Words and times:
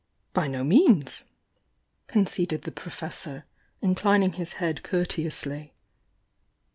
"By 0.33 0.47
no 0.47 0.63
means!" 0.63 1.25
conceded 2.07 2.63
the 2.63 2.71
Professor, 2.71 3.45
inclin 3.83 4.23
ing 4.23 4.31
his 4.33 4.53
head 4.53 4.81
courteously. 4.81 5.75